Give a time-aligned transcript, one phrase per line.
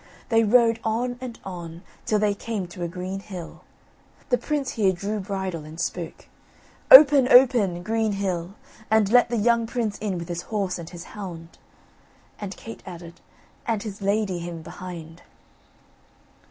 [0.29, 3.61] They rode on and on till they came to a green hill.
[4.29, 6.27] The prince here drew bridle and spoke,
[6.89, 8.55] "Open, open, green hill,
[8.89, 11.59] and let the young prince in with his horse and his hound,"
[12.39, 13.21] and Kate added,
[13.67, 15.21] "and his lady him behind."